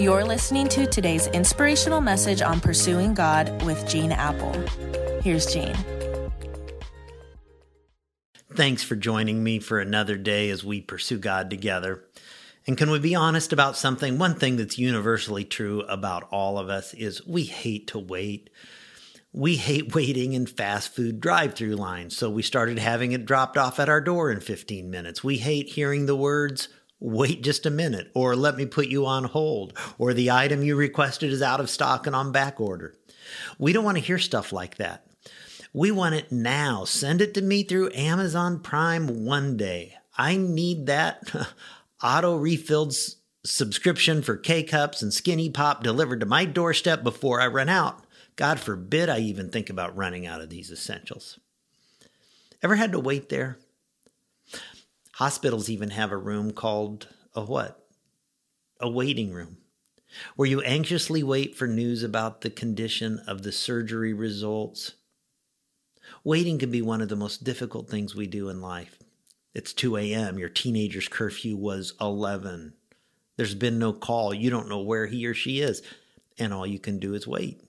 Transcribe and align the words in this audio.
You're 0.00 0.24
listening 0.24 0.66
to 0.68 0.86
today's 0.86 1.26
inspirational 1.26 2.00
message 2.00 2.40
on 2.40 2.58
pursuing 2.58 3.12
God 3.12 3.62
with 3.64 3.86
Gene 3.86 4.12
Appel. 4.12 4.50
Here's 5.20 5.44
Gene. 5.44 5.76
Thanks 8.54 8.82
for 8.82 8.96
joining 8.96 9.44
me 9.44 9.58
for 9.58 9.78
another 9.78 10.16
day 10.16 10.48
as 10.48 10.64
we 10.64 10.80
pursue 10.80 11.18
God 11.18 11.50
together. 11.50 12.02
And 12.66 12.78
can 12.78 12.90
we 12.90 12.98
be 12.98 13.14
honest 13.14 13.52
about 13.52 13.76
something? 13.76 14.16
One 14.16 14.36
thing 14.36 14.56
that's 14.56 14.78
universally 14.78 15.44
true 15.44 15.82
about 15.82 16.26
all 16.30 16.58
of 16.58 16.70
us 16.70 16.94
is 16.94 17.26
we 17.26 17.42
hate 17.44 17.88
to 17.88 17.98
wait. 17.98 18.48
We 19.34 19.56
hate 19.56 19.94
waiting 19.94 20.32
in 20.32 20.46
fast 20.46 20.94
food 20.94 21.20
drive 21.20 21.52
through 21.52 21.76
lines, 21.76 22.16
so 22.16 22.30
we 22.30 22.42
started 22.42 22.78
having 22.78 23.12
it 23.12 23.26
dropped 23.26 23.58
off 23.58 23.78
at 23.78 23.90
our 23.90 24.00
door 24.00 24.30
in 24.30 24.40
15 24.40 24.88
minutes. 24.88 25.22
We 25.22 25.36
hate 25.36 25.68
hearing 25.68 26.06
the 26.06 26.16
words, 26.16 26.70
wait 27.00 27.42
just 27.42 27.66
a 27.66 27.70
minute, 27.70 28.10
or 28.14 28.36
let 28.36 28.56
me 28.56 28.66
put 28.66 28.88
you 28.88 29.06
on 29.06 29.24
hold, 29.24 29.72
or 29.98 30.12
the 30.12 30.30
item 30.30 30.62
you 30.62 30.76
requested 30.76 31.32
is 31.32 31.42
out 31.42 31.60
of 31.60 31.70
stock 31.70 32.06
and 32.06 32.14
on 32.14 32.30
back 32.30 32.60
order. 32.60 32.94
We 33.58 33.72
don't 33.72 33.84
want 33.84 33.96
to 33.96 34.04
hear 34.04 34.18
stuff 34.18 34.52
like 34.52 34.76
that. 34.76 35.06
We 35.72 35.90
want 35.90 36.16
it 36.16 36.32
now. 36.32 36.84
Send 36.84 37.20
it 37.20 37.34
to 37.34 37.42
me 37.42 37.62
through 37.62 37.92
Amazon 37.94 38.60
Prime 38.60 39.24
one 39.24 39.56
day. 39.56 39.94
I 40.18 40.36
need 40.36 40.86
that 40.86 41.22
auto 42.02 42.36
refilled 42.36 42.90
s- 42.90 43.16
subscription 43.44 44.22
for 44.22 44.36
K 44.36 44.62
cups 44.64 45.00
and 45.00 45.14
skinny 45.14 45.48
pop 45.48 45.82
delivered 45.82 46.20
to 46.20 46.26
my 46.26 46.44
doorstep 46.44 47.02
before 47.02 47.40
I 47.40 47.46
run 47.46 47.68
out. 47.68 48.04
God 48.36 48.58
forbid 48.58 49.08
I 49.08 49.20
even 49.20 49.48
think 49.48 49.70
about 49.70 49.96
running 49.96 50.26
out 50.26 50.40
of 50.40 50.50
these 50.50 50.70
essentials. 50.70 51.38
Ever 52.62 52.76
had 52.76 52.92
to 52.92 53.00
wait 53.00 53.28
there? 53.28 53.58
Hospitals 55.20 55.68
even 55.68 55.90
have 55.90 56.12
a 56.12 56.16
room 56.16 56.50
called 56.50 57.08
a 57.34 57.44
what? 57.44 57.86
A 58.80 58.88
waiting 58.88 59.32
room, 59.32 59.58
where 60.34 60.48
you 60.48 60.62
anxiously 60.62 61.22
wait 61.22 61.54
for 61.54 61.66
news 61.66 62.02
about 62.02 62.40
the 62.40 62.48
condition 62.48 63.20
of 63.26 63.42
the 63.42 63.52
surgery 63.52 64.14
results. 64.14 64.94
Waiting 66.24 66.58
can 66.58 66.70
be 66.70 66.80
one 66.80 67.02
of 67.02 67.10
the 67.10 67.16
most 67.16 67.44
difficult 67.44 67.90
things 67.90 68.14
we 68.14 68.26
do 68.26 68.48
in 68.48 68.62
life. 68.62 68.98
It's 69.52 69.74
2 69.74 69.98
a.m., 69.98 70.38
your 70.38 70.48
teenager's 70.48 71.06
curfew 71.06 71.54
was 71.54 71.92
11. 72.00 72.72
There's 73.36 73.54
been 73.54 73.78
no 73.78 73.92
call, 73.92 74.32
you 74.32 74.48
don't 74.48 74.70
know 74.70 74.80
where 74.80 75.06
he 75.06 75.26
or 75.26 75.34
she 75.34 75.60
is, 75.60 75.82
and 76.38 76.54
all 76.54 76.66
you 76.66 76.78
can 76.78 76.98
do 76.98 77.12
is 77.12 77.26
wait. 77.26 77.60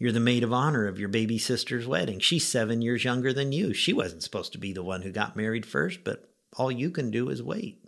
You're 0.00 0.12
the 0.12 0.18
maid 0.18 0.42
of 0.42 0.52
honor 0.52 0.86
of 0.86 0.98
your 0.98 1.10
baby 1.10 1.36
sister's 1.36 1.86
wedding. 1.86 2.20
She's 2.20 2.48
seven 2.48 2.80
years 2.80 3.04
younger 3.04 3.34
than 3.34 3.52
you. 3.52 3.74
She 3.74 3.92
wasn't 3.92 4.22
supposed 4.22 4.50
to 4.52 4.58
be 4.58 4.72
the 4.72 4.82
one 4.82 5.02
who 5.02 5.12
got 5.12 5.36
married 5.36 5.66
first, 5.66 6.04
but 6.04 6.30
all 6.56 6.72
you 6.72 6.90
can 6.90 7.10
do 7.10 7.28
is 7.28 7.42
wait. 7.42 7.84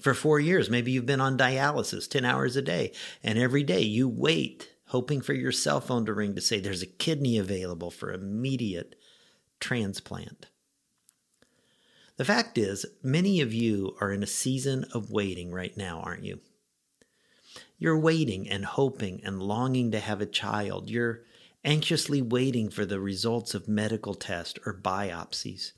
For 0.00 0.14
four 0.14 0.40
years, 0.40 0.70
maybe 0.70 0.90
you've 0.90 1.04
been 1.04 1.20
on 1.20 1.36
dialysis 1.36 2.08
10 2.08 2.24
hours 2.24 2.56
a 2.56 2.62
day, 2.62 2.92
and 3.22 3.38
every 3.38 3.62
day 3.62 3.82
you 3.82 4.08
wait, 4.08 4.70
hoping 4.86 5.20
for 5.20 5.34
your 5.34 5.52
cell 5.52 5.82
phone 5.82 6.06
to 6.06 6.14
ring 6.14 6.34
to 6.36 6.40
say 6.40 6.58
there's 6.58 6.82
a 6.82 6.86
kidney 6.86 7.36
available 7.36 7.90
for 7.90 8.10
immediate 8.10 8.94
transplant. 9.60 10.46
The 12.16 12.24
fact 12.24 12.56
is, 12.56 12.86
many 13.02 13.42
of 13.42 13.52
you 13.52 13.94
are 14.00 14.10
in 14.10 14.22
a 14.22 14.26
season 14.26 14.86
of 14.94 15.10
waiting 15.10 15.52
right 15.52 15.76
now, 15.76 16.00
aren't 16.00 16.24
you? 16.24 16.40
You're 17.78 17.98
waiting 17.98 18.48
and 18.48 18.64
hoping 18.64 19.20
and 19.24 19.40
longing 19.40 19.92
to 19.92 20.00
have 20.00 20.20
a 20.20 20.26
child. 20.26 20.90
You're 20.90 21.22
anxiously 21.64 22.20
waiting 22.20 22.70
for 22.70 22.84
the 22.84 23.00
results 23.00 23.54
of 23.54 23.68
medical 23.68 24.14
tests 24.14 24.58
or 24.66 24.74
biopsies. 24.74 25.72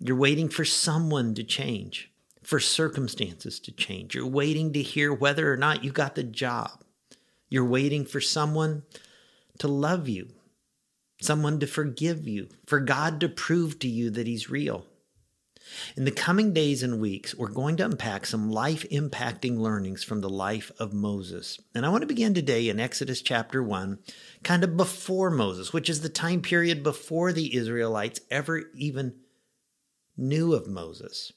You're 0.00 0.16
waiting 0.16 0.48
for 0.48 0.64
someone 0.64 1.34
to 1.34 1.44
change, 1.44 2.10
for 2.42 2.58
circumstances 2.58 3.60
to 3.60 3.72
change. 3.72 4.14
You're 4.14 4.26
waiting 4.26 4.72
to 4.72 4.82
hear 4.82 5.12
whether 5.12 5.52
or 5.52 5.56
not 5.56 5.84
you 5.84 5.92
got 5.92 6.16
the 6.16 6.24
job. 6.24 6.82
You're 7.48 7.64
waiting 7.64 8.04
for 8.04 8.20
someone 8.20 8.82
to 9.58 9.68
love 9.68 10.08
you, 10.08 10.28
someone 11.20 11.60
to 11.60 11.66
forgive 11.66 12.26
you, 12.26 12.48
for 12.66 12.80
God 12.80 13.20
to 13.20 13.28
prove 13.28 13.78
to 13.80 13.88
you 13.88 14.10
that 14.10 14.26
He's 14.26 14.50
real. 14.50 14.86
In 15.96 16.04
the 16.04 16.10
coming 16.10 16.52
days 16.52 16.82
and 16.82 17.00
weeks, 17.00 17.34
we're 17.34 17.48
going 17.48 17.76
to 17.78 17.84
unpack 17.84 18.26
some 18.26 18.50
life 18.50 18.86
impacting 18.90 19.58
learnings 19.58 20.02
from 20.04 20.20
the 20.20 20.28
life 20.28 20.70
of 20.78 20.92
Moses. 20.92 21.58
And 21.74 21.84
I 21.84 21.88
want 21.88 22.02
to 22.02 22.06
begin 22.06 22.34
today 22.34 22.68
in 22.68 22.80
Exodus 22.80 23.22
chapter 23.22 23.62
1, 23.62 23.98
kind 24.42 24.64
of 24.64 24.76
before 24.76 25.30
Moses, 25.30 25.72
which 25.72 25.88
is 25.88 26.00
the 26.00 26.08
time 26.08 26.42
period 26.42 26.82
before 26.82 27.32
the 27.32 27.54
Israelites 27.54 28.20
ever 28.30 28.64
even 28.74 29.14
knew 30.16 30.52
of 30.54 30.66
Moses 30.66 31.32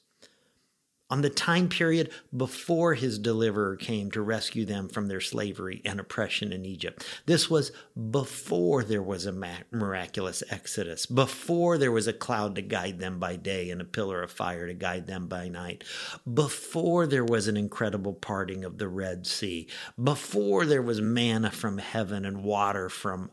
on 1.12 1.20
the 1.20 1.28
time 1.28 1.68
period 1.68 2.10
before 2.34 2.94
his 2.94 3.18
deliverer 3.18 3.76
came 3.76 4.10
to 4.10 4.22
rescue 4.22 4.64
them 4.64 4.88
from 4.88 5.08
their 5.08 5.20
slavery 5.20 5.82
and 5.84 6.00
oppression 6.00 6.54
in 6.54 6.64
Egypt. 6.64 7.06
This 7.26 7.50
was 7.50 7.70
before 8.10 8.82
there 8.82 9.02
was 9.02 9.26
a 9.26 9.56
miraculous 9.70 10.42
exodus, 10.48 11.04
before 11.04 11.76
there 11.76 11.92
was 11.92 12.06
a 12.06 12.14
cloud 12.14 12.54
to 12.54 12.62
guide 12.62 12.98
them 12.98 13.18
by 13.18 13.36
day 13.36 13.68
and 13.68 13.82
a 13.82 13.84
pillar 13.84 14.22
of 14.22 14.32
fire 14.32 14.66
to 14.66 14.72
guide 14.72 15.06
them 15.06 15.26
by 15.26 15.48
night, 15.48 15.84
before 16.32 17.06
there 17.06 17.26
was 17.26 17.46
an 17.46 17.58
incredible 17.58 18.14
parting 18.14 18.64
of 18.64 18.78
the 18.78 18.88
Red 18.88 19.26
Sea, 19.26 19.68
before 20.02 20.64
there 20.64 20.80
was 20.80 21.02
manna 21.02 21.50
from 21.50 21.76
heaven 21.76 22.24
and 22.24 22.42
water 22.42 22.88
from 22.88 23.30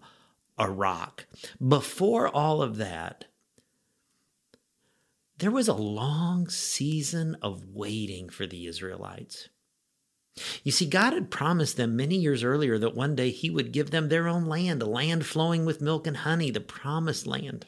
a 0.57 0.69
rock. 0.69 1.27
Before 1.65 2.27
all 2.27 2.61
of 2.61 2.75
that, 2.75 3.23
there 5.39 5.51
was 5.51 5.67
a 5.67 5.73
long 5.73 6.49
season 6.49 7.35
of 7.41 7.73
waiting 7.73 8.29
for 8.29 8.45
the 8.45 8.67
Israelites. 8.67 9.49
You 10.63 10.71
see, 10.71 10.85
God 10.85 11.13
had 11.13 11.31
promised 11.31 11.77
them 11.77 11.95
many 11.95 12.15
years 12.15 12.43
earlier 12.43 12.77
that 12.77 12.95
one 12.95 13.15
day 13.15 13.31
He 13.31 13.49
would 13.49 13.71
give 13.71 13.91
them 13.91 14.09
their 14.09 14.27
own 14.27 14.45
land, 14.45 14.81
a 14.81 14.85
land 14.85 15.25
flowing 15.25 15.65
with 15.65 15.81
milk 15.81 16.07
and 16.07 16.17
honey, 16.17 16.51
the 16.51 16.59
promised 16.59 17.25
land. 17.25 17.65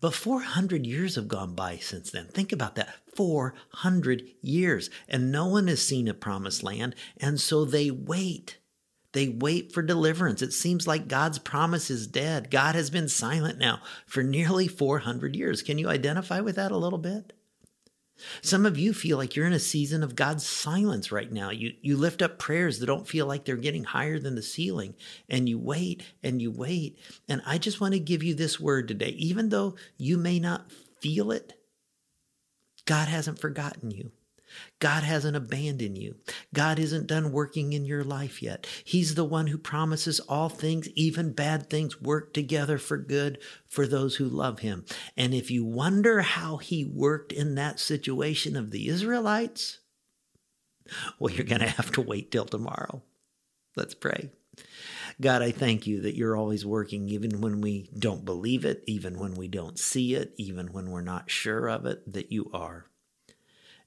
But 0.00 0.14
400 0.14 0.84
years 0.86 1.14
have 1.14 1.26
gone 1.26 1.54
by 1.54 1.78
since 1.78 2.10
then. 2.10 2.26
Think 2.26 2.52
about 2.52 2.74
that 2.74 2.94
400 3.14 4.24
years. 4.42 4.90
And 5.08 5.32
no 5.32 5.46
one 5.46 5.68
has 5.68 5.80
seen 5.80 6.06
a 6.06 6.14
promised 6.14 6.62
land. 6.62 6.94
And 7.16 7.40
so 7.40 7.64
they 7.64 7.90
wait. 7.90 8.58
They 9.16 9.28
wait 9.28 9.72
for 9.72 9.80
deliverance. 9.80 10.42
It 10.42 10.52
seems 10.52 10.86
like 10.86 11.08
God's 11.08 11.38
promise 11.38 11.90
is 11.90 12.06
dead. 12.06 12.50
God 12.50 12.74
has 12.74 12.90
been 12.90 13.08
silent 13.08 13.58
now 13.58 13.80
for 14.04 14.22
nearly 14.22 14.68
400 14.68 15.34
years. 15.34 15.62
Can 15.62 15.78
you 15.78 15.88
identify 15.88 16.40
with 16.40 16.56
that 16.56 16.70
a 16.70 16.76
little 16.76 16.98
bit? 16.98 17.32
Some 18.42 18.66
of 18.66 18.76
you 18.76 18.92
feel 18.92 19.16
like 19.16 19.34
you're 19.34 19.46
in 19.46 19.54
a 19.54 19.58
season 19.58 20.02
of 20.02 20.16
God's 20.16 20.46
silence 20.46 21.10
right 21.10 21.32
now. 21.32 21.48
You, 21.48 21.72
you 21.80 21.96
lift 21.96 22.20
up 22.20 22.38
prayers 22.38 22.78
that 22.78 22.86
don't 22.88 23.08
feel 23.08 23.24
like 23.24 23.46
they're 23.46 23.56
getting 23.56 23.84
higher 23.84 24.18
than 24.18 24.34
the 24.34 24.42
ceiling, 24.42 24.94
and 25.30 25.48
you 25.48 25.58
wait 25.58 26.02
and 26.22 26.42
you 26.42 26.50
wait. 26.50 26.98
And 27.26 27.40
I 27.46 27.56
just 27.56 27.80
want 27.80 27.94
to 27.94 27.98
give 27.98 28.22
you 28.22 28.34
this 28.34 28.60
word 28.60 28.86
today. 28.86 29.14
Even 29.16 29.48
though 29.48 29.76
you 29.96 30.18
may 30.18 30.38
not 30.38 30.70
feel 31.00 31.32
it, 31.32 31.54
God 32.84 33.08
hasn't 33.08 33.38
forgotten 33.38 33.90
you. 33.90 34.12
God 34.78 35.02
hasn't 35.02 35.36
abandoned 35.36 35.98
you. 35.98 36.16
God 36.54 36.78
isn't 36.78 37.06
done 37.06 37.32
working 37.32 37.72
in 37.72 37.84
your 37.84 38.04
life 38.04 38.42
yet. 38.42 38.66
He's 38.84 39.14
the 39.14 39.24
one 39.24 39.46
who 39.46 39.58
promises 39.58 40.20
all 40.20 40.48
things, 40.48 40.88
even 40.90 41.32
bad 41.32 41.70
things, 41.70 42.00
work 42.00 42.32
together 42.34 42.78
for 42.78 42.98
good 42.98 43.38
for 43.66 43.86
those 43.86 44.16
who 44.16 44.26
love 44.26 44.60
him. 44.60 44.84
And 45.16 45.34
if 45.34 45.50
you 45.50 45.64
wonder 45.64 46.20
how 46.22 46.58
he 46.58 46.84
worked 46.84 47.32
in 47.32 47.54
that 47.54 47.80
situation 47.80 48.56
of 48.56 48.70
the 48.70 48.88
Israelites, 48.88 49.78
well, 51.18 51.32
you're 51.32 51.44
going 51.44 51.60
to 51.60 51.68
have 51.68 51.92
to 51.92 52.00
wait 52.00 52.30
till 52.30 52.44
tomorrow. 52.44 53.02
Let's 53.76 53.94
pray. 53.94 54.30
God, 55.20 55.42
I 55.42 55.50
thank 55.50 55.86
you 55.86 56.02
that 56.02 56.14
you're 56.14 56.36
always 56.36 56.66
working, 56.66 57.08
even 57.08 57.40
when 57.40 57.60
we 57.60 57.90
don't 57.98 58.24
believe 58.24 58.64
it, 58.64 58.82
even 58.86 59.18
when 59.18 59.34
we 59.34 59.48
don't 59.48 59.78
see 59.78 60.14
it, 60.14 60.34
even 60.36 60.72
when 60.72 60.90
we're 60.90 61.00
not 61.00 61.30
sure 61.30 61.68
of 61.68 61.86
it, 61.86 62.12
that 62.12 62.32
you 62.32 62.50
are. 62.52 62.86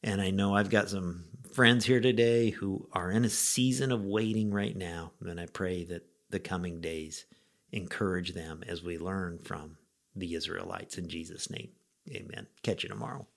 And 0.03 0.21
I 0.21 0.29
know 0.29 0.55
I've 0.55 0.69
got 0.69 0.89
some 0.89 1.25
friends 1.53 1.85
here 1.85 1.99
today 1.99 2.51
who 2.51 2.87
are 2.93 3.11
in 3.11 3.25
a 3.25 3.29
season 3.29 3.91
of 3.91 4.05
waiting 4.05 4.51
right 4.51 4.75
now. 4.75 5.11
And 5.21 5.39
I 5.39 5.45
pray 5.45 5.83
that 5.85 6.05
the 6.29 6.39
coming 6.39 6.79
days 6.79 7.25
encourage 7.71 8.33
them 8.33 8.63
as 8.67 8.83
we 8.83 8.97
learn 8.97 9.39
from 9.39 9.77
the 10.15 10.35
Israelites 10.35 10.97
in 10.97 11.09
Jesus' 11.09 11.49
name. 11.49 11.69
Amen. 12.11 12.47
Catch 12.63 12.83
you 12.83 12.89
tomorrow. 12.89 13.27